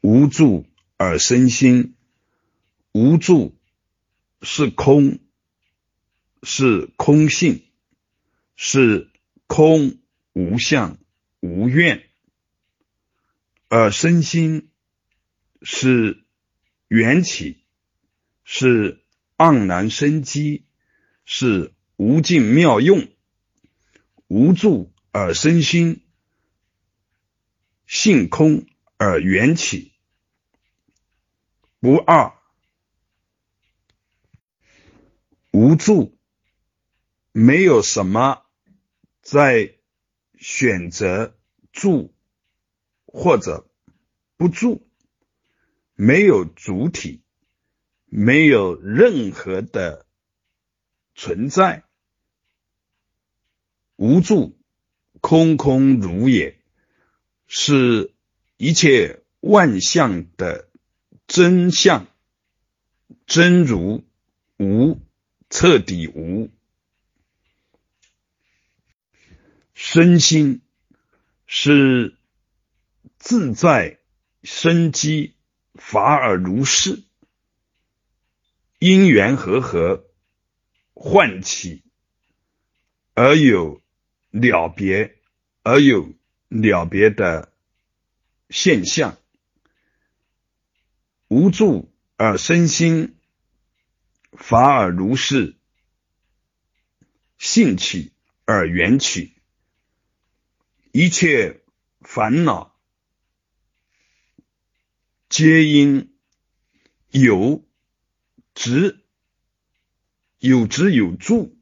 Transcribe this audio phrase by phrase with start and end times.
[0.00, 0.64] 无助
[0.96, 1.96] 而生心，
[2.92, 3.56] 无助
[4.42, 5.18] 是空，
[6.42, 7.64] 是空性，
[8.54, 9.10] 是
[9.48, 9.98] 空
[10.32, 10.98] 无相
[11.40, 12.08] 无愿，
[13.68, 14.70] 而身心
[15.62, 16.22] 是
[16.86, 17.58] 缘起，
[18.44, 19.02] 是
[19.36, 20.64] 盎然生机，
[21.24, 23.08] 是无尽妙用，
[24.28, 26.02] 无助而生心，
[27.86, 28.66] 性空
[28.98, 29.92] 而缘起。
[31.80, 32.34] 不二，
[35.52, 36.18] 无助，
[37.30, 38.44] 没有什么
[39.22, 39.76] 在
[40.36, 41.38] 选择
[41.72, 42.12] 住
[43.06, 43.70] 或者
[44.36, 44.84] 不住，
[45.94, 47.22] 没有主体，
[48.06, 50.04] 没有任何的
[51.14, 51.84] 存在，
[53.94, 54.58] 无助，
[55.20, 56.60] 空空如也，
[57.46, 58.12] 是
[58.58, 60.68] 一切万象的。
[61.28, 62.06] 真相
[63.26, 64.02] 真如
[64.56, 64.98] 无
[65.50, 66.50] 彻底无
[69.74, 70.62] 身心
[71.46, 72.16] 是
[73.18, 73.98] 自在
[74.42, 75.34] 生机
[75.74, 77.02] 法尔如是
[78.78, 80.06] 因缘和合
[80.94, 81.82] 唤起
[83.12, 83.82] 而有
[84.30, 85.14] 了别
[85.62, 86.14] 而有
[86.48, 87.52] 了别的
[88.50, 89.18] 现象。
[91.28, 93.16] 无助而身心，
[94.32, 95.56] 法尔如是；
[97.36, 98.12] 性起
[98.46, 99.34] 而缘起，
[100.90, 101.62] 一切
[102.00, 102.74] 烦恼
[105.28, 106.16] 皆因
[107.10, 107.62] 有
[108.54, 109.04] 执、
[110.38, 111.58] 有执有助，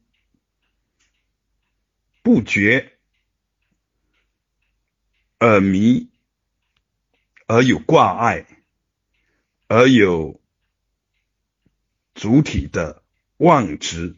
[2.21, 2.97] 不觉
[5.37, 6.09] 而迷，
[7.47, 8.45] 而有挂碍。
[9.69, 10.39] 而有
[12.13, 13.03] 主体的
[13.35, 14.15] 妄执，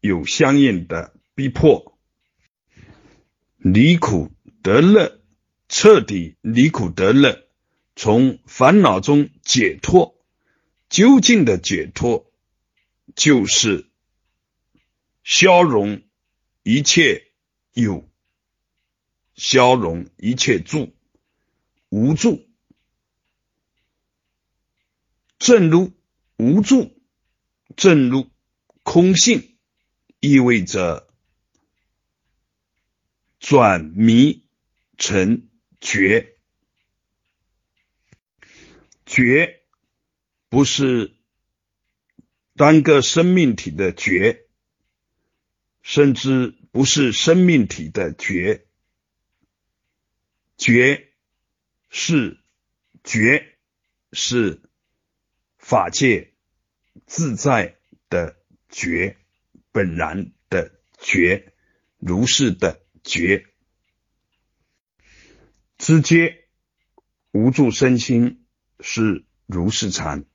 [0.00, 1.96] 有相应的逼迫，
[3.56, 4.32] 离苦
[4.62, 5.20] 得乐，
[5.68, 7.46] 彻底离苦得乐，
[7.94, 10.24] 从烦恼中解脱，
[10.88, 12.32] 究竟的解脱，
[13.14, 13.88] 就是
[15.22, 16.02] 消融
[16.64, 17.28] 一切
[17.72, 18.08] 有，
[19.36, 20.93] 消融一切住，
[21.94, 22.44] 无助。
[25.38, 25.92] 正如
[26.36, 27.00] 无助，
[27.76, 28.28] 正如
[28.82, 29.56] 空性，
[30.18, 31.08] 意味着
[33.38, 34.44] 转迷
[34.98, 35.48] 成
[35.80, 36.36] 觉。
[39.06, 39.62] 觉
[40.48, 41.14] 不是
[42.56, 44.48] 单个生命体的觉，
[45.80, 48.66] 甚至不是生命体的觉。
[50.56, 51.13] 觉
[51.94, 52.42] 是
[53.04, 53.56] 觉
[54.12, 54.60] 是。
[55.56, 56.34] 法界
[57.06, 57.78] 自在
[58.10, 58.36] 的
[58.68, 59.16] 觉，
[59.72, 61.54] 本然的觉，
[61.96, 63.46] 如是的觉，
[65.78, 66.44] 直接
[67.32, 68.44] 无助身心
[68.78, 70.26] 是如是禅。